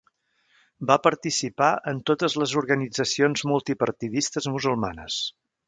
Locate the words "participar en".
1.07-1.99